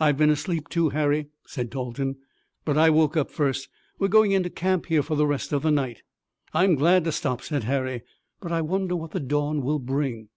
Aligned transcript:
"I've 0.00 0.16
been 0.16 0.30
asleep, 0.30 0.70
too, 0.70 0.88
Harry," 0.88 1.26
said 1.46 1.68
Dalton, 1.68 2.16
"but 2.64 2.78
I 2.78 2.88
woke 2.88 3.18
up 3.18 3.30
first. 3.30 3.68
We're 3.98 4.08
going 4.08 4.32
into 4.32 4.48
camp 4.48 4.86
here 4.86 5.02
for 5.02 5.14
the 5.14 5.26
rest 5.26 5.52
of 5.52 5.60
the 5.60 5.70
night." 5.70 6.00
"I'm 6.54 6.74
glad 6.74 7.04
to 7.04 7.12
stop," 7.12 7.42
said 7.42 7.64
Harry, 7.64 8.00
"but 8.40 8.50
I 8.50 8.62
wonder 8.62 8.96
what 8.96 9.10
the 9.10 9.20
dawn 9.20 9.60
will 9.60 9.78
bring." 9.78 10.30